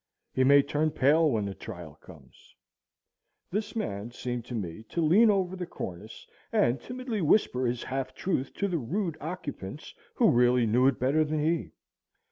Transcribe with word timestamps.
He 0.33 0.43
may 0.43 0.63
turn 0.63 0.89
pale 0.89 1.29
when 1.29 1.45
the 1.45 1.53
trial 1.53 1.93
comes. 2.01 2.55
This 3.51 3.75
man 3.75 4.09
seemed 4.09 4.45
to 4.45 4.55
me 4.55 4.81
to 4.89 4.99
lean 4.99 5.29
over 5.29 5.55
the 5.55 5.67
cornice, 5.67 6.25
and 6.51 6.81
timidly 6.81 7.21
whisper 7.21 7.67
his 7.67 7.83
half 7.83 8.15
truth 8.15 8.51
to 8.55 8.67
the 8.67 8.79
rude 8.79 9.15
occupants 9.21 9.93
who 10.15 10.31
really 10.31 10.65
knew 10.65 10.87
it 10.87 10.97
better 10.97 11.23
than 11.23 11.43
he. 11.43 11.73